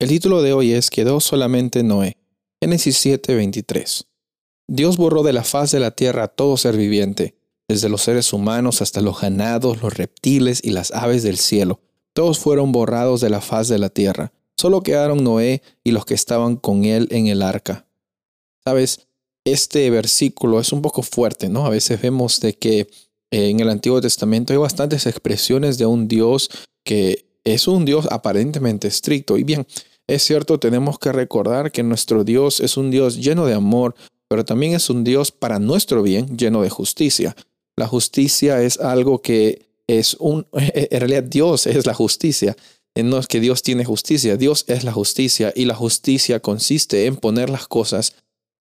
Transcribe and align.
El 0.00 0.08
título 0.08 0.40
de 0.40 0.54
hoy 0.54 0.72
es 0.72 0.88
Quedó 0.88 1.20
solamente 1.20 1.82
Noé. 1.82 2.16
Génesis 2.58 2.96
7:23. 3.04 4.06
Dios 4.66 4.96
borró 4.96 5.22
de 5.22 5.34
la 5.34 5.44
faz 5.44 5.72
de 5.72 5.78
la 5.78 5.90
tierra 5.90 6.24
a 6.24 6.28
todo 6.28 6.56
ser 6.56 6.74
viviente, 6.78 7.34
desde 7.68 7.90
los 7.90 8.00
seres 8.00 8.32
humanos 8.32 8.80
hasta 8.80 9.02
los 9.02 9.20
ganados, 9.20 9.82
los 9.82 9.92
reptiles 9.92 10.62
y 10.64 10.70
las 10.70 10.90
aves 10.92 11.22
del 11.22 11.36
cielo. 11.36 11.80
Todos 12.14 12.38
fueron 12.38 12.72
borrados 12.72 13.20
de 13.20 13.28
la 13.28 13.42
faz 13.42 13.68
de 13.68 13.78
la 13.78 13.90
tierra. 13.90 14.32
Solo 14.56 14.82
quedaron 14.82 15.22
Noé 15.22 15.60
y 15.84 15.90
los 15.90 16.06
que 16.06 16.14
estaban 16.14 16.56
con 16.56 16.86
él 16.86 17.06
en 17.10 17.26
el 17.26 17.42
arca. 17.42 17.86
Sabes, 18.64 19.06
este 19.44 19.90
versículo 19.90 20.60
es 20.60 20.72
un 20.72 20.80
poco 20.80 21.02
fuerte, 21.02 21.50
¿no? 21.50 21.66
A 21.66 21.70
veces 21.70 22.00
vemos 22.00 22.40
de 22.40 22.54
que 22.54 22.88
eh, 23.30 23.50
en 23.50 23.60
el 23.60 23.68
Antiguo 23.68 24.00
Testamento 24.00 24.54
hay 24.54 24.58
bastantes 24.58 25.04
expresiones 25.04 25.76
de 25.76 25.84
un 25.84 26.08
Dios 26.08 26.48
que 26.84 27.26
es 27.44 27.68
un 27.68 27.84
Dios 27.84 28.08
aparentemente 28.10 28.88
estricto. 28.88 29.36
Y 29.36 29.44
bien, 29.44 29.66
es 30.14 30.24
cierto, 30.24 30.58
tenemos 30.58 30.98
que 30.98 31.12
recordar 31.12 31.70
que 31.70 31.82
nuestro 31.82 32.24
Dios 32.24 32.60
es 32.60 32.76
un 32.76 32.90
Dios 32.90 33.16
lleno 33.16 33.46
de 33.46 33.54
amor, 33.54 33.94
pero 34.28 34.44
también 34.44 34.74
es 34.74 34.90
un 34.90 35.04
Dios 35.04 35.30
para 35.30 35.58
nuestro 35.58 36.02
bien, 36.02 36.36
lleno 36.36 36.62
de 36.62 36.70
justicia. 36.70 37.36
La 37.76 37.86
justicia 37.86 38.60
es 38.62 38.80
algo 38.80 39.22
que 39.22 39.66
es 39.86 40.16
un, 40.18 40.46
en 40.52 41.00
realidad 41.00 41.22
Dios 41.22 41.66
es 41.66 41.86
la 41.86 41.94
justicia. 41.94 42.56
Eh, 42.94 43.02
no 43.02 43.18
es 43.18 43.26
que 43.26 43.40
Dios 43.40 43.62
tiene 43.62 43.84
justicia, 43.84 44.36
Dios 44.36 44.64
es 44.66 44.82
la 44.84 44.92
justicia 44.92 45.52
y 45.54 45.64
la 45.64 45.74
justicia 45.74 46.40
consiste 46.40 47.06
en 47.06 47.16
poner 47.16 47.48
las 47.48 47.68
cosas 47.68 48.14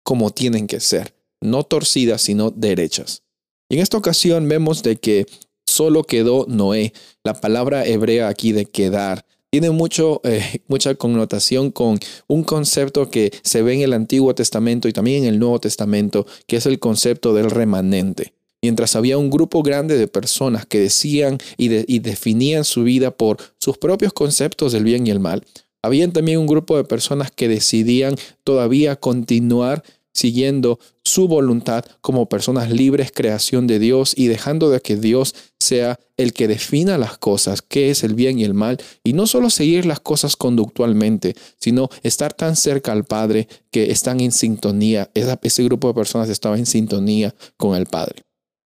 como 0.03 0.31
tienen 0.31 0.67
que 0.67 0.79
ser, 0.79 1.13
no 1.41 1.63
torcidas, 1.63 2.23
sino 2.23 2.51
derechas. 2.51 3.21
Y 3.69 3.75
en 3.75 3.81
esta 3.81 3.97
ocasión 3.97 4.47
vemos 4.47 4.83
de 4.83 4.95
que 4.95 5.25
solo 5.65 6.03
quedó 6.03 6.45
Noé. 6.47 6.93
La 7.23 7.33
palabra 7.33 7.85
hebrea 7.85 8.27
aquí 8.27 8.51
de 8.51 8.65
quedar 8.65 9.25
tiene 9.55 9.71
mucho, 9.71 10.19
eh, 10.25 10.59
mucha 10.67 10.95
connotación 10.95 11.71
con 11.71 11.97
un 12.27 12.43
concepto 12.43 13.09
que 13.09 13.31
se 13.41 13.61
ve 13.61 13.75
en 13.75 13.81
el 13.83 13.93
Antiguo 13.93 14.35
Testamento 14.35 14.89
y 14.89 14.91
también 14.91 15.23
en 15.23 15.29
el 15.29 15.39
Nuevo 15.39 15.61
Testamento, 15.61 16.27
que 16.45 16.57
es 16.57 16.65
el 16.65 16.77
concepto 16.77 17.33
del 17.33 17.49
remanente. 17.49 18.33
Mientras 18.61 18.97
había 18.97 19.17
un 19.17 19.29
grupo 19.29 19.63
grande 19.63 19.97
de 19.97 20.09
personas 20.09 20.65
que 20.65 20.79
decían 20.79 21.37
y, 21.55 21.69
y 21.89 21.99
definían 21.99 22.65
su 22.65 22.83
vida 22.83 23.11
por 23.11 23.37
sus 23.57 23.77
propios 23.77 24.11
conceptos 24.11 24.73
del 24.73 24.83
bien 24.83 25.07
y 25.07 25.11
el 25.11 25.21
mal, 25.21 25.45
había 25.81 26.11
también 26.11 26.39
un 26.39 26.47
grupo 26.47 26.75
de 26.75 26.83
personas 26.83 27.31
que 27.31 27.47
decidían 27.47 28.17
todavía 28.43 28.97
continuar 28.97 29.83
siguiendo 30.15 30.79
su 31.03 31.27
voluntad 31.27 31.85
como 32.01 32.27
personas 32.27 32.71
libres, 32.71 33.11
creación 33.13 33.67
de 33.67 33.77
Dios 33.77 34.13
y 34.17 34.27
dejando 34.27 34.71
de 34.71 34.79
que 34.79 34.95
Dios 34.95 35.35
sea 35.59 35.99
el 36.17 36.33
que 36.33 36.47
defina 36.47 36.97
las 36.97 37.17
cosas, 37.17 37.61
qué 37.61 37.91
es 37.91 38.03
el 38.03 38.15
bien 38.15 38.39
y 38.39 38.43
el 38.43 38.53
mal, 38.53 38.77
y 39.03 39.13
no 39.13 39.27
solo 39.27 39.49
seguir 39.51 39.85
las 39.85 39.99
cosas 39.99 40.35
conductualmente, 40.35 41.35
sino 41.59 41.89
estar 42.01 42.33
tan 42.33 42.55
cerca 42.55 42.91
al 42.91 43.03
Padre 43.03 43.47
que 43.69 43.91
están 43.91 44.21
en 44.21 44.31
sintonía, 44.31 45.11
ese 45.13 45.63
grupo 45.63 45.89
de 45.89 45.93
personas 45.93 46.29
estaba 46.29 46.57
en 46.57 46.65
sintonía 46.65 47.35
con 47.57 47.75
el 47.75 47.85
Padre. 47.85 48.23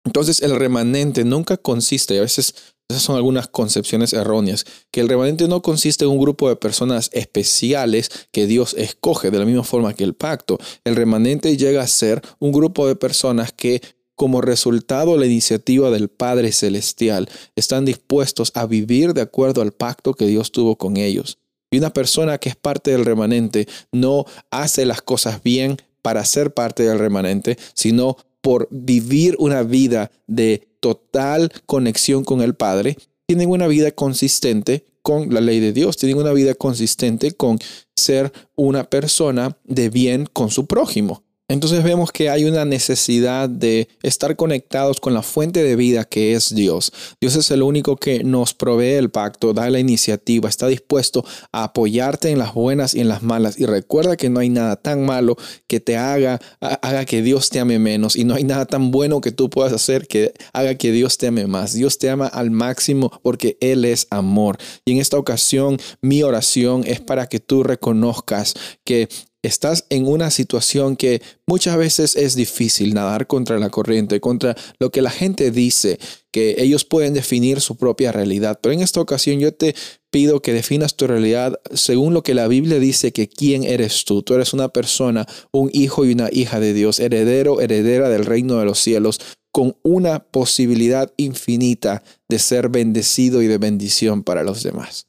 Entonces 0.07 0.41
el 0.41 0.57
remanente 0.57 1.25
nunca 1.25 1.57
consiste, 1.57 2.17
a 2.17 2.23
veces 2.23 2.55
esas 2.89 3.03
son 3.03 3.17
algunas 3.17 3.49
concepciones 3.49 4.12
erróneas, 4.12 4.65
que 4.93 5.01
el 5.01 5.09
remanente 5.09 5.49
no 5.49 5.61
consiste 5.61 6.05
en 6.05 6.12
un 6.12 6.21
grupo 6.21 6.49
de 6.49 6.57
personas 6.57 7.11
especiales 7.12 8.29
que 8.31 8.47
Dios 8.47 8.75
escoge 8.79 9.33
de 9.33 9.41
la 9.41 9.45
misma 9.45 9.65
forma 9.65 9.93
que 9.93 10.05
el 10.05 10.15
pacto. 10.15 10.59
El 10.84 10.95
remanente 10.95 11.57
llega 11.57 11.83
a 11.83 11.89
ser 11.89 12.23
un 12.39 12.53
grupo 12.53 12.87
de 12.87 12.95
personas 12.95 13.53
que 13.53 13.83
como 14.15 14.41
resultado 14.41 15.12
de 15.12 15.19
la 15.19 15.27
iniciativa 15.27 15.91
del 15.91 16.09
Padre 16.09 16.51
Celestial, 16.51 17.29
están 17.55 17.84
dispuestos 17.84 18.51
a 18.55 18.65
vivir 18.65 19.12
de 19.12 19.21
acuerdo 19.21 19.61
al 19.61 19.73
pacto 19.73 20.15
que 20.15 20.27
Dios 20.27 20.53
tuvo 20.53 20.77
con 20.77 20.97
ellos. 20.97 21.39
Y 21.71 21.79
una 21.79 21.93
persona 21.93 22.39
que 22.39 22.49
es 22.49 22.57
parte 22.57 22.93
del 22.93 23.05
remanente 23.05 23.69
no 23.93 24.25
hace 24.51 24.87
las 24.87 25.03
cosas 25.03 25.43
bien 25.43 25.77
para 26.01 26.25
ser 26.25 26.55
parte 26.55 26.84
del 26.84 26.99
remanente, 26.99 27.59
sino 27.75 28.16
por 28.47 28.69
vivir 28.71 29.34
una 29.41 29.65
vida 29.65 30.12
de 30.29 30.69
total 30.79 31.51
conexión 31.67 32.23
con 32.23 32.43
el 32.43 32.55
Padre, 32.55 32.97
tienen 33.27 33.51
una 33.51 33.67
vida 33.67 33.91
consistente 33.91 34.84
con 35.03 35.34
la 35.34 35.41
ley 35.41 35.59
de 35.59 35.73
Dios, 35.73 35.97
tienen 35.97 36.17
una 36.17 36.33
vida 36.33 36.55
consistente 36.55 37.33
con 37.33 37.59
ser 37.97 38.33
una 38.55 38.84
persona 38.84 39.59
de 39.65 39.91
bien 39.91 40.29
con 40.33 40.53
su 40.53 40.67
prójimo. 40.67 41.25
Entonces 41.49 41.84
vemos 41.84 42.11
que 42.11 42.29
hay 42.29 42.45
una 42.45 42.65
necesidad 42.65 43.49
de 43.49 43.89
estar 44.03 44.34
conectados 44.34 44.99
con 44.99 45.15
la 45.15 45.23
fuente 45.23 45.62
de 45.62 45.77
vida 45.77 46.05
que 46.05 46.34
es 46.34 46.53
Dios. 46.53 46.93
Dios 47.21 47.37
es 47.37 47.53
el 47.53 47.62
único 47.62 47.97
que 47.97 48.25
nos 48.25 48.53
provee 48.53 48.95
el 48.95 49.11
pacto, 49.11 49.53
da 49.53 49.71
la 49.71 49.79
iniciativa, 49.79 50.49
está 50.49 50.67
dispuesto 50.67 51.25
a 51.53 51.62
apoyarte 51.62 52.31
en 52.31 52.41
las 52.41 52.53
buenas 52.53 52.95
y 52.95 53.01
en 53.01 53.09
las 53.09 53.23
malas. 53.23 53.61
Y 53.61 53.67
recuerda 53.67 54.17
que 54.17 54.29
no 54.29 54.41
hay 54.41 54.49
nada 54.49 54.75
tan 54.75 55.07
malo 55.07 55.37
que 55.69 55.79
te 55.79 55.97
haga, 55.97 56.41
haga 56.61 57.05
que 57.05 57.23
Dios 57.23 57.49
te 57.49 57.61
ame 57.61 57.78
menos. 57.78 58.17
Y 58.17 58.25
no 58.25 58.34
hay 58.34 58.43
nada 58.43 58.67
tan 58.67 58.91
bueno 58.91 59.21
que 59.21 59.31
tú 59.31 59.49
puedas 59.49 59.73
hacer 59.73 60.09
que 60.09 60.34
haga 60.53 60.75
que 60.75 60.91
Dios 60.91 61.17
te 61.17 61.28
ame 61.28 61.47
más. 61.47 61.75
Dios 61.75 61.99
te 61.99 62.11
ama 62.11 62.27
al 62.27 62.51
máximo 62.51 63.21
porque 63.23 63.57
Él 63.61 63.84
es 63.84 64.09
amor. 64.11 64.59
Y 64.84 64.93
en 64.93 64.99
esta 64.99 65.17
ocasión 65.17 65.78
mi 66.01 66.25
oración 66.25 66.83
es 66.84 67.01
para 67.01 67.28
que 67.28 67.39
tú 67.39 67.63
reconozcas 67.63 68.55
que 68.83 69.09
estás 69.47 69.87
en 69.91 70.07
una 70.07 70.31
situación 70.31 70.97
que 70.97 71.23
muchas 71.47 71.77
veces 71.77 72.17
es 72.17 72.34
difícil 72.34 72.95
nadar 72.95 73.27
contra 73.27 73.59
la 73.59 73.71
corriente, 73.71 74.21
contra 74.21 74.57
lo 74.79 74.91
que 74.91 75.03
la 75.03 75.11
gente 75.11 75.51
dice, 75.51 75.99
que 76.31 76.57
ellos 76.59 76.84
pueden 76.84 77.15
definir 77.15 77.61
su 77.61 77.77
propia 77.77 78.12
realidad. 78.12 78.59
Pero 78.62 78.73
en 78.75 78.83
esta 78.83 79.01
ocasión 79.01 79.41
yo 79.41 79.55
te 79.55 79.75
pido 80.11 80.43
que 80.43 80.53
definas 80.53 80.97
tu 80.97 81.07
realidad 81.07 81.61
según 81.73 82.15
lo 82.15 82.23
que 82.23 82.34
la 82.34 82.49
Biblia 82.49 82.79
dice 82.79 83.12
que 83.12 83.29
quién 83.29 83.65
eres 83.65 84.05
tú. 84.05 84.23
Tú 84.23 84.34
eres 84.34 84.53
una 84.53 84.69
persona, 84.69 85.27
un 85.53 85.71
hijo 85.73 86.05
y 86.05 86.13
una 86.13 86.28
hija 86.31 86.61
de 86.61 86.75
Dios, 86.75 87.01
heredero, 87.01 87.61
heredera 87.61 88.09
del 88.09 88.25
reino 88.25 88.59
de 88.59 88.65
los 88.65 88.78
cielos, 88.78 89.21
con 89.53 89.77
una 89.83 90.19
posibilidad 90.19 91.13
infinita 91.17 92.03
de 92.28 92.39
ser 92.39 92.69
bendecido 92.69 93.41
y 93.41 93.47
de 93.47 93.57
bendición 93.57 94.23
para 94.23 94.43
los 94.43 94.63
demás. 94.63 95.07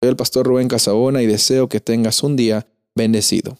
Soy 0.00 0.10
el 0.10 0.16
pastor 0.16 0.46
Rubén 0.46 0.68
Casabona 0.68 1.22
y 1.22 1.26
deseo 1.26 1.68
que 1.68 1.80
tengas 1.80 2.22
un 2.22 2.36
día 2.36 2.68
bendecido. 2.94 3.58